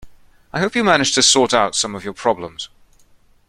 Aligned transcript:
I 0.51 0.59
hope 0.61 0.73
you 0.73 0.83
managed 0.83 1.13
to 1.13 1.21
sort 1.21 1.53
out 1.53 1.75
some 1.75 1.93
of 1.93 2.03
your 2.03 2.15
problems. 2.15 2.69